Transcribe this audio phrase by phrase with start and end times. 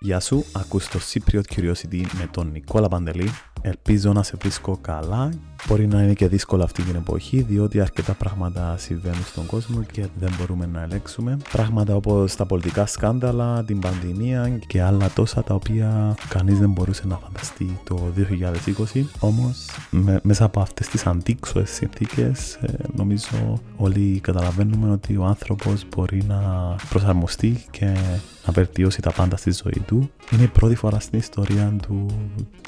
[0.00, 3.30] Γεια σου, ακούς το Cypriot Curiosity με τον Νικόλα Παντελή.
[3.60, 5.30] Ελπίζω να σε βρίσκω καλά.
[5.68, 10.06] Μπορεί να είναι και δύσκολο αυτή την εποχή, διότι αρκετά πράγματα συμβαίνουν στον κόσμο και
[10.18, 11.36] δεν μπορούμε να ελέγξουμε.
[11.52, 17.06] Πράγματα όπως τα πολιτικά σκάνδαλα, την πανδημία και άλλα τόσα τα οποία κανείς δεν μπορούσε
[17.06, 18.12] να φανταστεί το
[18.94, 19.04] 2020.
[19.18, 25.84] Όμως, με, μέσα από αυτές τις αντίξωες συνθήκες, ε, νομίζω όλοι καταλαβαίνουμε ότι ο άνθρωπος
[25.96, 26.40] μπορεί να
[26.88, 27.96] προσαρμοστεί και
[28.48, 30.10] να βελτιώσει τα πάντα στη ζωή του.
[30.32, 32.06] Είναι η πρώτη φορά στην ιστορία του,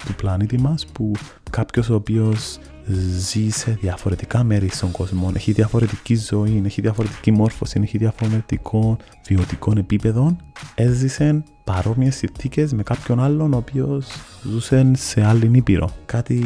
[0.07, 1.12] του πλανήτη μας που
[1.51, 2.59] κάποιος ο οποίος
[3.19, 9.73] ζει σε διαφορετικά μέρη στον κόσμο, έχει διαφορετική ζωή, έχει διαφορετική μόρφωση, έχει διαφορετικό βιωτικό
[9.77, 10.37] επίπεδο,
[10.74, 14.07] έζησε παρόμοιες συνθήκες με κάποιον άλλον ο οποίος
[14.43, 15.91] ζούσε σε άλλη ήπειρο.
[16.07, 16.45] Κάτι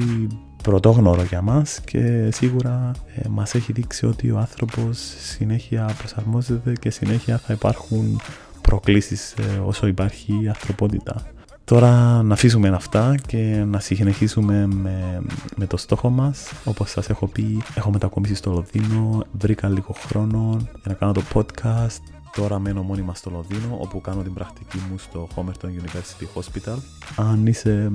[0.62, 6.90] πρωτόγνωρο για μας και σίγουρα ε, μας έχει δείξει ότι ο άνθρωπος συνέχεια προσαρμόζεται και
[6.90, 8.20] συνέχεια θα υπάρχουν
[8.68, 11.26] προκλήσεις ε, όσο υπάρχει η ανθρωπότητα.
[11.64, 15.22] Τώρα να αφήσουμε αυτά και να συνεχίσουμε με,
[15.56, 16.52] με το στόχο μας.
[16.64, 21.22] Όπως σας έχω πει, έχω μετακομίσει στο Λονδίνο, βρήκα λίγο χρόνο για να κάνω το
[21.32, 22.00] podcast.
[22.36, 26.76] Τώρα μένω μόνιμα στο Λονδίνο, όπου κάνω την πρακτική μου στο Homerton University Hospital.
[27.16, 27.90] Αν είσαι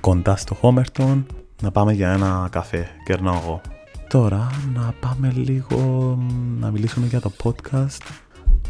[0.00, 1.22] κοντά στο Homerton,
[1.62, 3.60] να πάμε για ένα καφέ, κερνάω εγώ.
[4.08, 6.18] Τώρα να πάμε λίγο
[6.58, 8.21] να μιλήσουμε για το podcast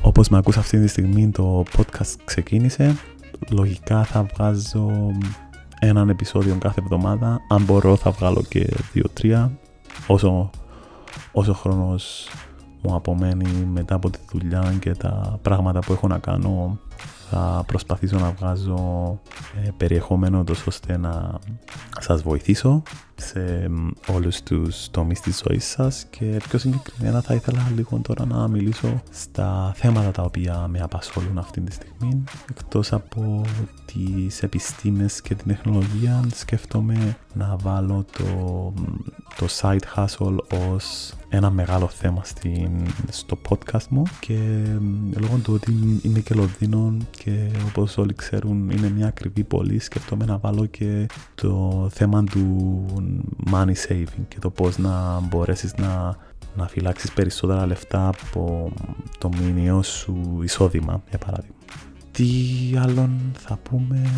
[0.02, 2.96] όπως με ακούς αυτή τη στιγμή το podcast ξεκίνησε.
[3.50, 4.90] Λογικά θα βγάζω
[5.78, 7.40] έναν επεισόδιο κάθε εβδομάδα.
[7.48, 9.58] Αν μπορώ θα βγάλω και δύο-τρία
[10.06, 10.50] όσο,
[11.32, 12.28] όσο χρόνος
[12.82, 16.78] μου απομένει μετά από τη δουλειά και τα πράγματα που έχω να κάνω
[17.30, 19.18] θα προσπαθήσω να βγάζω
[19.64, 21.38] ε, περιεχόμενο τόσο ώστε να
[22.00, 22.82] σας βοηθήσω
[23.22, 23.70] σε
[24.08, 29.02] όλους τους τομείς της ζωής σας και πιο συγκεκριμένα θα ήθελα λίγο τώρα να μιλήσω
[29.10, 32.24] στα θέματα τα οποία με απασχολούν αυτή τη στιγμή.
[32.50, 33.40] Εκτός από
[33.84, 38.72] τις επιστήμες και την τεχνολογία σκέφτομαι να βάλω το,
[39.36, 40.36] το side hustle
[40.70, 42.70] ως ένα μεγάλο θέμα στην,
[43.10, 44.38] στο podcast μου και
[45.20, 50.24] λόγω του ότι είμαι και Λονδίνο και όπως όλοι ξέρουν είναι μια ακριβή πόλη σκέφτομαι
[50.24, 52.84] να βάλω και το θέμα του
[53.52, 56.16] money saving και το πώς να μπορέσεις να,
[56.56, 58.72] να φυλάξεις περισσότερα λεφτά από
[59.18, 61.56] το μηνιαίο σου εισόδημα για παράδειγμα.
[62.10, 62.26] Τι
[62.78, 64.10] άλλον θα πούμε,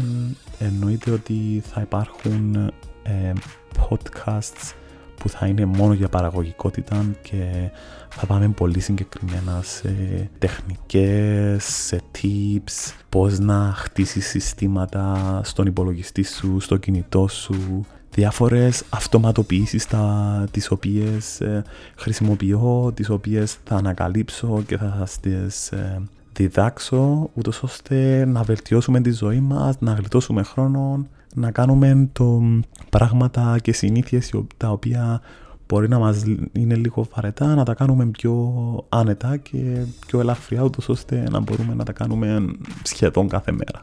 [0.58, 2.54] εννοείται ότι θα υπάρχουν
[3.02, 3.32] ε,
[3.80, 4.72] podcasts
[5.18, 7.70] που θα είναι μόνο για παραγωγικότητα και
[8.08, 9.90] θα πάμε πολύ συγκεκριμένα σε
[10.38, 19.86] τεχνικές, σε tips, πώς να χτίσεις συστήματα στον υπολογιστή σου, στο κινητό σου, διάφορες αυτοματοποιήσεις
[19.86, 21.62] τα, τις οποίες ε,
[21.96, 26.02] χρησιμοποιώ, τις οποίες θα ανακαλύψω και θα τις ε,
[26.32, 32.42] διδάξω ούτως ώστε να βελτιώσουμε τη ζωή μας, να γλιτώσουμε χρόνο, να κάνουμε το
[32.90, 35.20] πράγματα και συνήθειες τα οποία
[35.68, 38.54] μπορεί να μας είναι λίγο βαρετά, να τα κάνουμε πιο
[38.88, 42.44] άνετα και πιο ελαφριά ούτως ώστε να μπορούμε να τα κάνουμε
[42.82, 43.80] σχεδόν κάθε μέρα.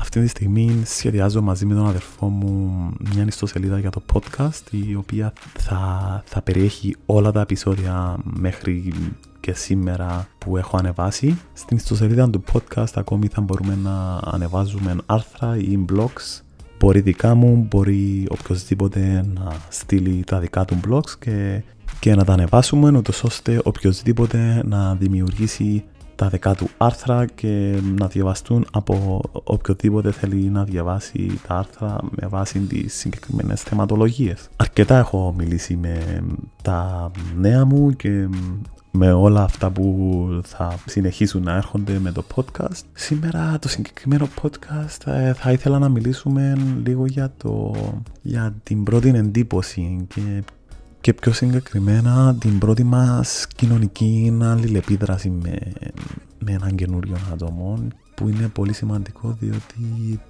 [0.00, 2.72] Αυτή τη στιγμή σχεδιάζω μαζί με τον αδερφό μου
[3.14, 8.92] μια ιστοσελίδα για το podcast η οποία θα, θα περιέχει όλα τα επεισόδια μέχρι
[9.40, 11.38] και σήμερα που έχω ανεβάσει.
[11.52, 16.40] Στην ιστοσελίδα του podcast ακόμη θα μπορούμε να ανεβάζουμε άρθρα ή blogs.
[16.78, 21.62] Μπορεί δικά μου, μπορεί οποιοδήποτε να στείλει τα δικά του blogs και,
[22.00, 25.84] και να τα ανεβάσουμε ούτως ώστε οποιοδήποτε να δημιουργήσει
[26.20, 32.26] τα δικά του άρθρα και να διαβαστούν από οποιοδήποτε θέλει να διαβάσει τα άρθρα με
[32.26, 34.48] βάση τις συγκεκριμένες θεματολογίες.
[34.56, 36.22] Αρκετά έχω μιλήσει με
[36.62, 38.28] τα νέα μου και
[38.90, 42.82] με όλα αυτά που θα συνεχίσουν να έρχονται με το podcast.
[42.92, 47.74] Σήμερα το συγκεκριμένο podcast ε, θα ήθελα να μιλήσουμε λίγο για, το,
[48.22, 50.42] για την πρώτη εντύπωση και
[51.00, 55.58] και πιο συγκεκριμένα την πρώτη μας κοινωνική αλληλεπίδραση με,
[56.38, 57.78] με έναν καινούριο άτομο
[58.14, 60.20] που είναι πολύ σημαντικό διότι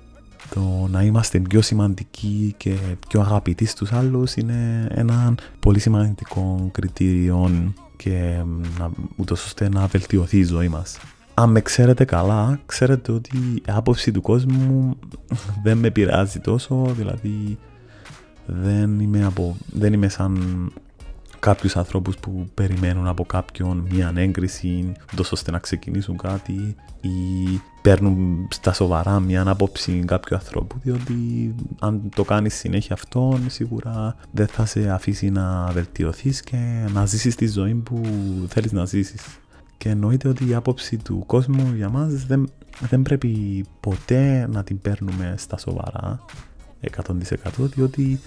[0.54, 2.76] το να είμαστε πιο σημαντικοί και
[3.08, 7.50] πιο αγαπητοί στους άλλους είναι ένα πολύ σημαντικό κριτήριο
[7.96, 8.42] και
[8.78, 10.98] να, ούτως ώστε να βελτιωθεί η ζωή μας.
[11.34, 14.96] Αν με ξέρετε καλά, ξέρετε ότι η άποψη του κόσμου
[15.62, 17.58] δεν με πειράζει τόσο, δηλαδή
[18.52, 20.38] δεν είμαι, από, δεν είμαι σαν
[21.40, 27.08] κάποιους ανθρώπους που περιμένουν από κάποιον μια έγκριση τόσο ώστε να ξεκινήσουν κάτι ή
[27.82, 34.46] παίρνουν στα σοβαρά μια άποψη κάποιου ανθρώπου διότι αν το κάνεις συνέχεια αυτό σίγουρα δεν
[34.46, 38.02] θα σε αφήσει να βελτιωθείς και να ζήσεις τη ζωή που
[38.48, 39.22] θέλεις να ζήσεις.
[39.76, 42.50] Και εννοείται ότι η άποψη του κόσμου για μας δεν,
[42.80, 46.24] δεν πρέπει ποτέ να την παίρνουμε στα σοβαρά
[46.80, 48.20] 100% διότι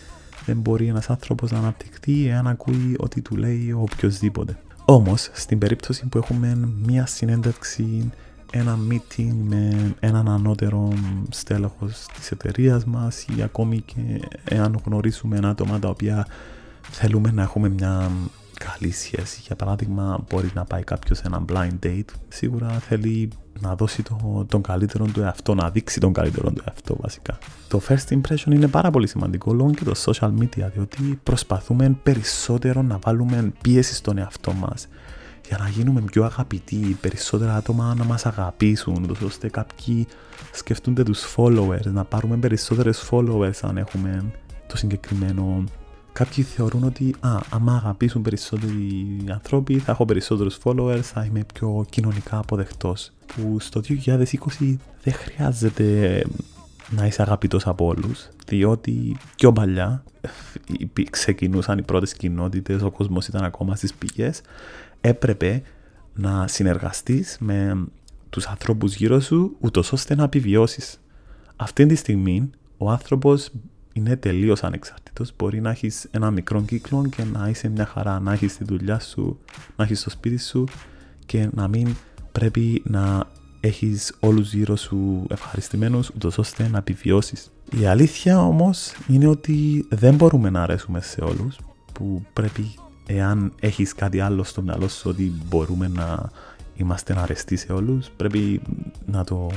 [0.45, 4.57] δεν μπορεί ένας άνθρωπος να αναπτυχθεί εάν ακούει ότι του λέει ο οποιοδήποτε.
[4.85, 8.11] Όμως, στην περίπτωση που έχουμε μία συνέντευξη,
[8.51, 10.93] ένα meeting με έναν ανώτερο
[11.29, 16.27] στέλεχος της εταιρείας μας ή ακόμη και εάν γνωρίσουμε άτομα τα οποία
[16.81, 18.11] θέλουμε να έχουμε μια
[18.53, 19.41] καλή σχέση.
[19.45, 22.09] Για παράδειγμα, μπορεί να πάει κάποιος σε ένα blind date.
[22.27, 23.29] Σίγουρα θέλει
[23.63, 27.37] να δώσει το, τον καλύτερο του εαυτό, να δείξει τον καλύτερο του εαυτό βασικά.
[27.67, 32.81] Το first impression είναι πάρα πολύ σημαντικό λόγω και το social media, διότι προσπαθούμε περισσότερο
[32.81, 34.87] να βάλουμε πίεση στον εαυτό μας
[35.47, 40.07] για να γίνουμε πιο αγαπητοί, περισσότερα άτομα να μας αγαπήσουν, ώστε κάποιοι
[40.51, 44.23] σκεφτούνται τους followers, να πάρουμε περισσότερες followers αν έχουμε
[44.67, 45.63] το συγκεκριμένο
[46.13, 51.85] Κάποιοι θεωρούν ότι α, άμα αγαπήσουν περισσότεροι άνθρωποι θα έχω περισσότερους followers, θα είμαι πιο
[51.89, 53.11] κοινωνικά αποδεκτός.
[53.35, 56.21] Που στο 2020 δεν χρειάζεται
[56.89, 60.03] να είσαι αγαπητός από όλους, διότι πιο παλιά
[61.09, 64.41] ξεκινούσαν οι πρώτες κοινότητες, ο κόσμος ήταν ακόμα στις πηγές,
[65.01, 65.61] έπρεπε
[66.13, 67.85] να συνεργαστείς με
[68.29, 71.01] τους ανθρώπους γύρω σου, ούτως ώστε να επιβιώσεις.
[71.55, 73.51] Αυτή τη στιγμή ο άνθρωπος
[73.93, 75.33] είναι τελείως ανεξάρτητος.
[75.37, 78.99] Μπορεί να έχεις ένα μικρό κύκλο και να είσαι μια χαρά, να έχεις τη δουλειά
[78.99, 79.39] σου,
[79.75, 80.63] να έχεις το σπίτι σου
[81.25, 81.95] και να μην
[82.33, 83.27] πρέπει να
[83.59, 87.35] έχεις όλους γύρω σου ευχαριστημένους, ούτως ώστε να επιβιώσει.
[87.79, 91.57] Η αλήθεια όμως είναι ότι δεν μπορούμε να αρέσουμε σε όλους,
[91.93, 92.73] που πρέπει,
[93.05, 96.29] εάν έχεις κάτι άλλο στο μυαλό σου, ότι μπορούμε να
[96.75, 98.61] είμαστε αρεστοί σε όλους, πρέπει
[99.05, 99.49] να το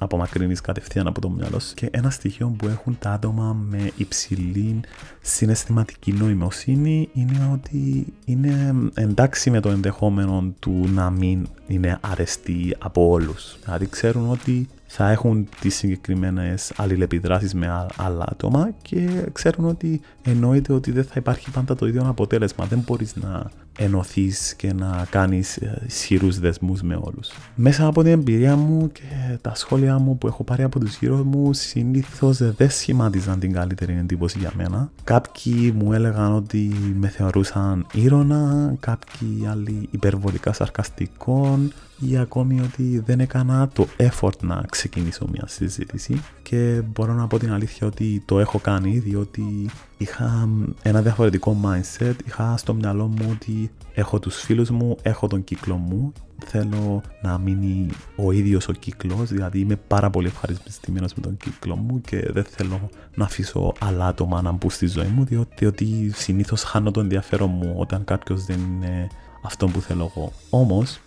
[0.00, 1.74] απομακρύνεις κατευθείαν από το μυαλό σου.
[1.74, 4.80] Και ένα στοιχείο που έχουν τα άτομα με υψηλή
[5.20, 13.08] συναισθηματική νοημοσύνη είναι ότι είναι εντάξει με το ενδεχόμενο του να μην είναι αρεστοί από
[13.08, 13.58] όλους.
[13.64, 20.72] Δηλαδή ξέρουν ότι θα έχουν τις συγκεκριμένες αλληλεπιδράσεις με άλλα άτομα και ξέρουν ότι εννοείται
[20.72, 22.64] ότι δεν θα υπάρχει πάντα το ίδιο αποτέλεσμα.
[22.64, 27.30] Δεν μπορείς να ενωθείς και να κάνεις ε, ισχυρούς δεσμούς με όλους.
[27.54, 29.02] Μέσα από την εμπειρία μου και
[29.40, 33.96] τα σχόλια μου που έχω πάρει από τους γύρω μου συνήθως δεν σχημάτιζαν την καλύτερη
[33.98, 34.90] εντύπωση για μένα.
[35.04, 41.72] Κάποιοι μου έλεγαν ότι με θεωρούσαν ήρωνα, κάποιοι άλλοι υπερβολικά σαρκαστικών,
[42.08, 47.38] ή ακόμη ότι δεν έκανα το effort να ξεκινήσω μια συζήτηση και μπορώ να πω
[47.38, 50.48] την αλήθεια ότι το έχω κάνει διότι είχα
[50.82, 55.76] ένα διαφορετικό mindset, είχα στο μυαλό μου ότι έχω τους φίλους μου, έχω τον κύκλο
[55.76, 56.12] μου
[56.46, 61.76] θέλω να μείνει ο ίδιος ο κύκλος, δηλαδή είμαι πάρα πολύ ευχαριστημένος με τον κύκλο
[61.76, 66.10] μου και δεν θέλω να αφήσω άλλα άτομα να μπουν στη ζωή μου διότι, διότι
[66.14, 69.06] συνήθως χάνω το ενδιαφέρον μου όταν κάποιος δεν είναι
[69.44, 70.32] αυτό που θέλω εγώ.
[70.50, 71.00] Όμως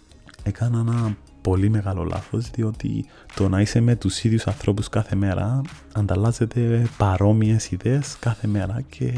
[0.44, 5.62] έκανα ένα πολύ μεγάλο λάθος διότι το να είσαι με τους ίδιους ανθρώπους κάθε μέρα
[5.94, 9.14] ανταλλάσσεται παρόμοιες ιδέες κάθε μέρα και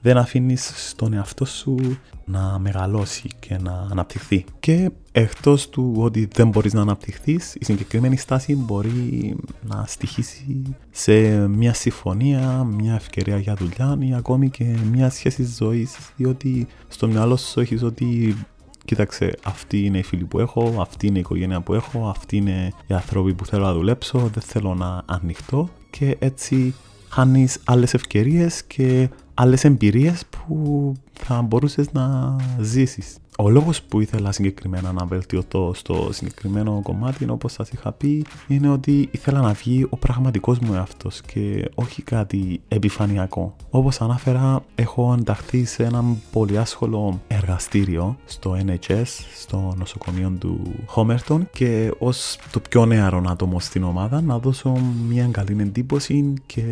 [0.00, 4.44] δεν αφήνεις στον εαυτό σου να μεγαλώσει και να αναπτυχθεί.
[4.60, 11.12] Και εκτός του ότι δεν μπορείς να αναπτυχθείς, η συγκεκριμένη στάση μπορεί να στοιχήσει σε
[11.48, 17.36] μια συμφωνία, μια ευκαιρία για δουλειά ή ακόμη και μια σχέση ζωής, διότι στο μυαλό
[17.36, 18.36] σου έχεις ότι
[18.84, 22.72] κοίταξε, αυτή είναι η φίλη που έχω, αυτή είναι η οικογένεια που έχω, αυτή είναι
[22.86, 26.74] οι άνθρωποι που θέλω να δουλέψω, δεν θέλω να ανοιχτώ και έτσι
[27.08, 29.08] χάνεις άλλες ευκαιρίες και
[29.40, 33.16] άλλες εμπειρίες που θα μπορούσες να ζήσεις.
[33.38, 38.68] Ο λόγος που ήθελα συγκεκριμένα να βελτιωθώ στο συγκεκριμένο κομμάτι, όπως σας είχα πει, είναι
[38.68, 43.56] ότι ήθελα να βγει ο πραγματικός μου εαυτός και όχι κάτι επιφανειακό.
[43.70, 49.04] Όπως ανάφερα, έχω ενταχθεί σε ένα πολύ άσχολο εργαστήριο στο NHS,
[49.36, 50.60] στο νοσοκομείο του
[50.94, 54.76] Homerton και ως το πιο νεαρό άτομο στην ομάδα να δώσω
[55.08, 56.62] μια καλή εντύπωση και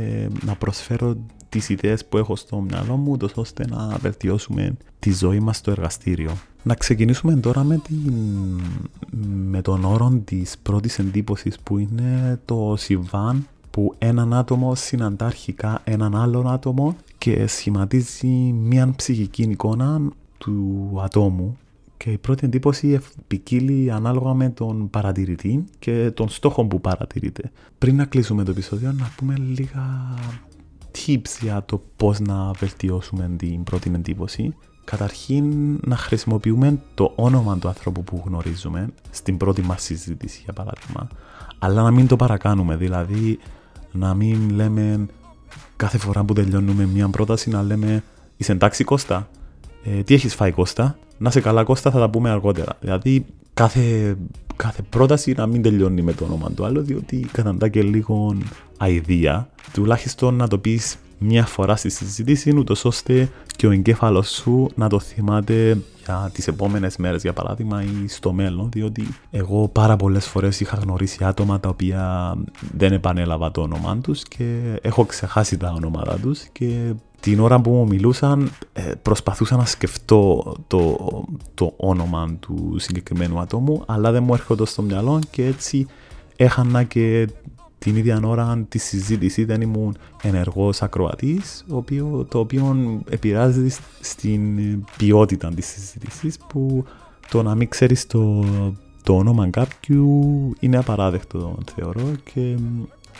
[0.44, 1.16] να προσφέρω
[1.49, 6.31] τις ιδέες που έχω στο μυαλό μου, ώστε να βελτιώσουμε τη ζωή μας στο εργαστήριο.
[6.62, 8.12] Να ξεκινήσουμε τώρα με, την,
[9.26, 15.81] με τον όρο της πρώτης εντύπωσης που είναι το συμβάν που έναν άτομο συναντά αρχικά
[15.85, 20.00] έναν άλλον άτομο και σχηματίζει μια ψυχική εικόνα
[20.38, 21.57] του ατόμου
[21.97, 27.50] και η πρώτη εντύπωση επικύλει ανάλογα με τον παρατηρητή και τον στόχο που παρατηρείται.
[27.78, 30.14] Πριν να κλείσουμε το επεισόδιο να πούμε λίγα
[30.95, 34.54] tips για το πώς να βελτιώσουμε την πρώτη εντύπωση.
[34.85, 41.09] Καταρχήν να χρησιμοποιούμε το όνομα του ανθρώπου που γνωρίζουμε στην πρώτη μας συζήτηση για παράδειγμα.
[41.59, 43.38] Αλλά να μην το παρακάνουμε δηλαδή
[43.92, 45.07] να μην λέμε
[45.76, 48.02] κάθε φορά που τελειώνουμε μια πρόταση να λέμε
[48.37, 49.28] είσαι εντάξει Κώστα,
[49.85, 54.16] ε, τι έχεις φάει Κώστα, να σε καλά Κώστα θα τα πούμε αργότερα δηλαδή κάθε
[54.58, 58.36] κάθε πρόταση να μην τελειώνει με το όνομα του άλλου, διότι καταντά και λίγο
[58.76, 59.48] αηδία.
[59.72, 64.88] Τουλάχιστον να το πεις μια φορά στη συζήτηση, ούτως ώστε και ο εγκέφαλος σου να
[64.88, 68.68] το θυμάται για τις επόμενες μέρες, για παράδειγμα, ή στο μέλλον.
[68.72, 72.34] Διότι εγώ πάρα πολλές φορές είχα γνωρίσει άτομα τα οποία
[72.76, 77.70] δεν επανέλαβα το όνομά τους και έχω ξεχάσει τα ονόματα τους και την ώρα που
[77.70, 80.96] μου μιλούσαν ε, προσπαθούσα να σκεφτώ το,
[81.54, 85.87] το όνομα του συγκεκριμένου ατόμου αλλά δεν μου έρχονται στο μυαλό και έτσι
[86.37, 87.28] έχανα και
[87.78, 89.44] την ίδια ώρα τη συζήτηση.
[89.44, 91.64] Δεν ήμουν ενεργός ακροατής
[92.28, 93.68] το οποίο επηρεάζει
[94.00, 96.84] στην ποιότητα της συζήτησης που
[97.30, 98.44] το να μην ξέρεις το,
[99.02, 100.22] το όνομα κάποιου
[100.60, 102.56] είναι απαράδεκτο θεωρώ και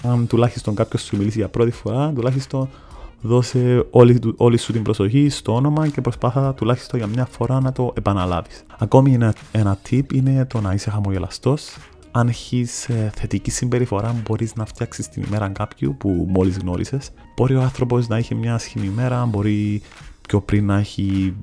[0.03, 2.69] αν τουλάχιστον κάποιος σου μιλήσει για πρώτη φορά τουλάχιστον
[3.21, 7.73] δώσε όλη, όλη σου την προσοχή στο όνομα και προσπάθα τουλάχιστον για μια φορά να
[7.73, 8.65] το επαναλάβεις.
[8.79, 11.77] Ακόμη ένα, ένα tip είναι το να είσαι χαμογελαστός.
[12.11, 17.11] Αν έχεις ε, θετική συμπεριφορά, μπορείς να φτιάξεις την ημέρα κάποιου που μόλις γνώρισες.
[17.37, 19.83] Μπορεί ο άνθρωπος να έχει μια άσχημη ημέρα, μπορεί
[20.29, 21.35] πιο πριν να έχει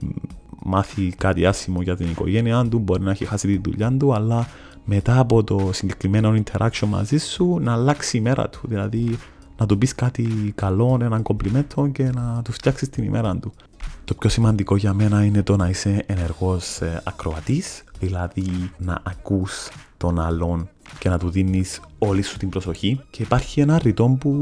[0.63, 4.47] μάθει κάτι άσχημο για την οικογένειά του, μπορεί να έχει χάσει τη δουλειά του, αλλά
[4.85, 8.59] μετά από το συγκεκριμένο interaction μαζί σου να αλλάξει η μέρα του.
[8.63, 9.17] Δηλαδή
[9.57, 13.53] να του πεις κάτι καλό, έναν κομπλιμέντο και να του φτιάξεις την ημέρα του.
[14.05, 19.69] Το πιο σημαντικό για μένα είναι το να είσαι ενεργός ε, ακροατής, δηλαδή να ακούς
[19.97, 20.69] τον άλλον
[20.99, 24.39] και να του δίνεις όλη σου την προσοχή και υπάρχει ένα ρητό που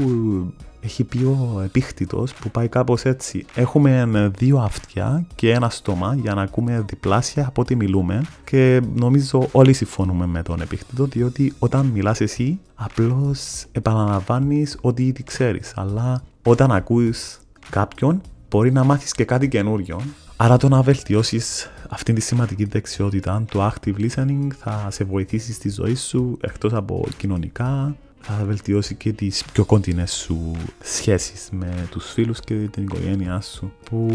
[0.84, 3.44] έχει πει ο επίχτητος που πάει κάπως έτσι.
[3.54, 9.48] Έχουμε δύο αυτιά και ένα στόμα για να ακούμε διπλάσια από ό,τι μιλούμε και νομίζω
[9.52, 16.22] όλοι συμφωνούμε με τον επίχτητο διότι όταν μιλάς εσύ απλώς επαναλαμβάνεις ό,τι ήδη ξέρεις αλλά
[16.42, 20.00] όταν ακούεις κάποιον μπορεί να μάθεις και κάτι καινούριο
[20.36, 25.70] Άρα το να βελτιώσεις αυτή τη σημαντική δεξιότητα, το active listening, θα σε βοηθήσει στη
[25.70, 30.52] ζωή σου εκτός από κοινωνικά, θα βελτιώσει και τις πιο κοντινές σου
[30.82, 34.08] σχέσεις με τους φίλους και την οικογένειά σου που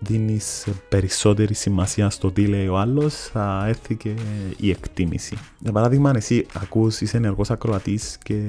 [0.00, 4.14] δίνεις περισσότερη σημασία στο τι λέει ο άλλος θα έρθει και
[4.56, 5.36] η εκτίμηση.
[5.58, 8.42] Για παράδειγμα, αν εσύ ακούς, είσαι ενεργός ακροατής και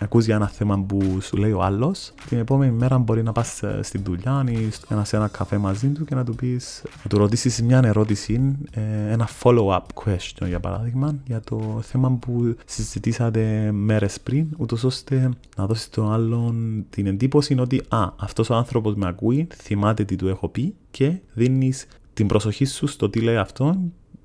[0.00, 3.62] ακούς για ένα θέμα που σου λέει ο άλλος, την επόμενη μέρα μπορεί να πας
[3.80, 7.18] στην δουλειά ή να σε ένα καφέ μαζί του και να του πεις, να του
[7.18, 14.20] ρωτήσεις μια ερώτηση, ε, ένα follow-up question για παράδειγμα, για το θέμα που συζητήσατε μέρες
[14.20, 19.08] πριν, ούτως ώστε να δώσεις τον άλλον την εντύπωση ότι «Α, αυτός ο άνθρωπος με
[19.08, 23.76] ακούει, θυμάται τι του έχω πει και δίνεις την προσοχή σου στο τι λέει αυτό.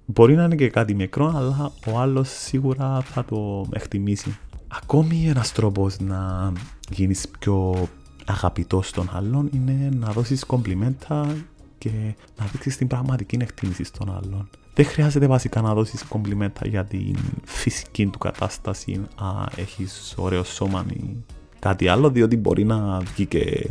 [0.06, 4.38] Μπορεί να είναι και κάτι μικρό, αλλά ο άλλος σίγουρα θα το εκτιμήσει.
[4.68, 6.52] Ακόμη ένας τρόπος να
[6.90, 7.88] γίνεις πιο
[8.26, 11.36] αγαπητός στον άλλον είναι να δώσεις κομπλιμέντα
[11.78, 14.50] και να δείξεις την πραγματική εκτίμηση στον άλλον.
[14.74, 19.02] Δεν χρειάζεται βασικά να δώσεις κομπλιμέντα για την φυσική του κατάσταση.
[19.16, 21.16] Α, έχεις ωραίο σώμα ή
[21.60, 23.70] κάτι άλλο, διότι μπορεί να βγει και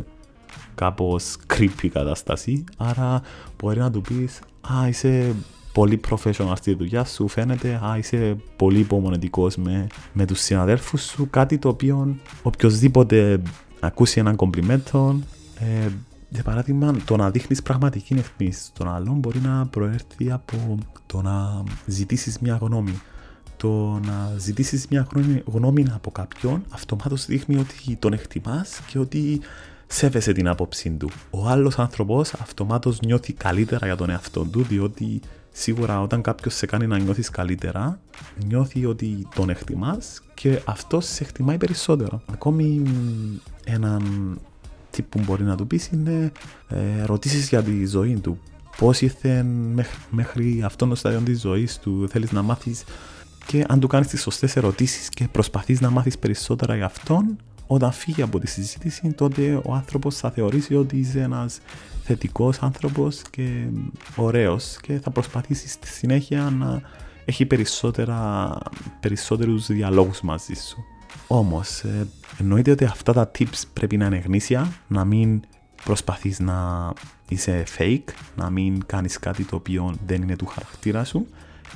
[0.81, 3.23] κάπως creepy κατάσταση, άρα
[3.59, 5.35] μπορεί να του πεις «Α, είσαι
[5.73, 11.31] πολύ professional στη δουλειά σου, φαίνεται, α, είσαι πολύ υπομονετικός με, με τους συναδέλφους σου,
[11.31, 13.43] κάτι το οποίο οποιοδήποτε
[13.81, 15.21] ακούσει έναν κομπλιμέντο,
[15.59, 15.89] ε,
[16.29, 21.63] για παράδειγμα, το να δείχνεις πραγματική εκτίμηση στον άλλον μπορεί να προέρθει από το να
[21.87, 23.01] ζητήσεις μια γνώμη.
[23.57, 25.07] Το να ζητήσεις μια
[25.47, 29.41] γνώμη από κάποιον αυτομάτως δείχνει ότι τον εκτιμάς και ότι
[29.93, 31.11] σέβεσαι την άποψή του.
[31.31, 35.21] Ο άλλος άνθρωπος αυτομάτως νιώθει καλύτερα για τον εαυτό του, διότι
[35.53, 38.01] σίγουρα όταν κάποιος σε κάνει να νιώθεις καλύτερα,
[38.47, 42.23] νιώθει ότι τον εκτιμάς και αυτός σε εκτιμάει περισσότερο.
[42.33, 42.83] Ακόμη
[43.65, 44.03] έναν
[44.91, 46.33] τι που μπορεί να του πεις είναι
[46.69, 48.39] ε, ρωτήσεις για τη ζωή του.
[48.77, 49.43] Πώς ήρθε
[49.75, 52.85] μέχρι, μέχρι αυτό το στάδιο της ζωής του, θέλεις να μάθεις
[53.47, 57.37] και αν του κάνεις τις σωστές ερωτήσεις και προσπαθείς να μάθεις περισσότερα για αυτόν,
[57.73, 61.61] όταν φύγει από τη συζήτηση, τότε ο άνθρωπος θα θεωρήσει ότι είσαι ένας
[62.03, 63.67] θετικός άνθρωπος και
[64.17, 66.81] ωραίος και θα προσπαθήσει στη συνέχεια να
[67.25, 68.53] έχει περισσότερα,
[69.01, 70.85] περισσότερους διαλόγους μαζί σου.
[71.27, 72.07] Όμως, ε,
[72.39, 75.41] εννοείται ότι αυτά τα tips πρέπει να είναι γνήσια, να μην
[75.85, 76.93] προσπαθείς να
[77.29, 81.27] είσαι fake, να μην κάνεις κάτι το οποίο δεν είναι του χαρακτήρα σου.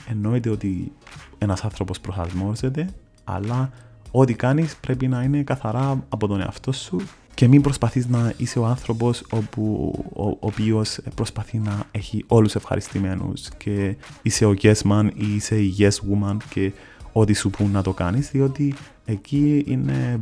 [0.08, 0.92] Εννοείται ότι
[1.38, 2.88] ένας άνθρωπος προσαρμόζεται,
[3.24, 3.70] αλλά
[4.16, 7.00] ό,τι κάνεις πρέπει να είναι καθαρά από τον εαυτό σου
[7.34, 12.54] και μην προσπαθείς να είσαι ο άνθρωπος όπου, ο, ο οποίος προσπαθεί να έχει όλους
[12.54, 16.72] ευχαριστημένους και είσαι ο yes man ή είσαι η yes woman και
[17.12, 20.20] ό,τι σου πούν να το κάνεις διότι εκεί είναι,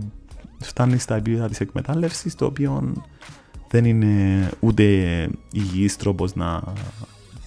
[0.59, 2.93] φτάνει στα επίπεδα της εκμετάλλευσης το οποίο
[3.69, 4.85] δεν είναι ούτε
[5.53, 6.63] υγιής τρόπος να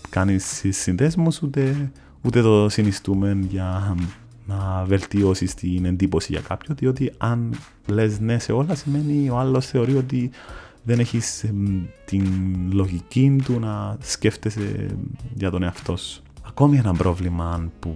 [0.10, 3.96] κάνεις συνδέσμους ούτε, ούτε το συνιστούμε για
[4.46, 7.56] να βελτιώσεις την εντύπωση για κάποιον, διότι αν
[7.88, 10.32] λες ναι σε όλα σημαίνει ο άλλος θεωρεί ότι
[10.84, 11.46] δεν έχεις
[12.06, 12.26] την
[12.72, 14.98] λογική του να σκέφτεσαι
[15.34, 16.22] για τον εαυτό σου.
[16.48, 17.96] Ακόμη ένα πρόβλημα που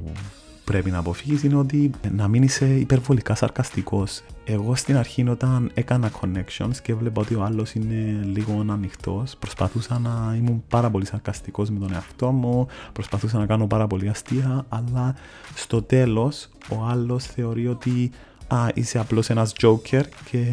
[0.63, 4.23] πρέπει να αποφύγεις είναι ότι να μην είσαι υπερβολικά σαρκαστικός.
[4.51, 9.99] Εγώ στην αρχή όταν έκανα connections και βλέπω ότι ο άλλος είναι λίγο ανοιχτός, προσπαθούσα
[9.99, 14.65] να ήμουν πάρα πολύ σαρκαστικός με τον εαυτό μου, προσπαθούσα να κάνω πάρα πολύ αστεία,
[14.69, 15.15] αλλά
[15.55, 18.11] στο τέλος ο άλλος θεωρεί ότι
[18.47, 20.43] α, είσαι απλώς ένας joker και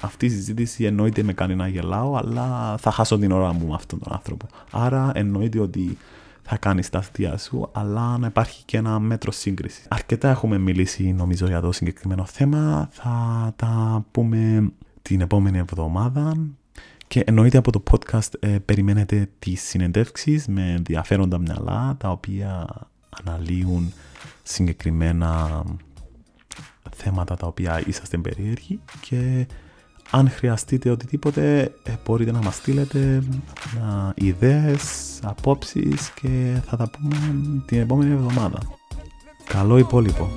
[0.00, 3.74] αυτή η συζήτηση εννοείται με κάνει να γελάω, αλλά θα χάσω την ώρα μου με
[3.74, 4.46] αυτόν τον άνθρωπο.
[4.70, 5.98] Άρα εννοείται ότι
[6.46, 9.86] θα κάνεις τα αστεία σου, αλλά να υπάρχει και ένα μέτρο σύγκρισης.
[9.88, 12.88] Αρκετά έχουμε μιλήσει νομίζω για το συγκεκριμένο θέμα.
[12.92, 14.72] Θα τα πούμε
[15.02, 16.36] την επόμενη εβδομάδα.
[17.06, 22.66] Και εννοείται από το podcast ε, περιμένετε τις συνεντεύξεις με ενδιαφέροντα μυαλά τα οποία
[23.24, 23.92] αναλύουν
[24.42, 25.62] συγκεκριμένα
[26.94, 29.46] θέματα τα οποία είσαστε περίεργοι και
[30.10, 33.22] αν χρειαστείτε οτιδήποτε ε, μπορείτε να μας στείλετε
[34.14, 37.16] ιδέες, απόψεις και θα τα πούμε
[37.66, 38.58] την επόμενη εβδομάδα.
[39.44, 40.28] Καλό υπόλοιπο.